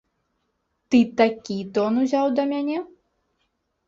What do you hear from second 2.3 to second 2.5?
да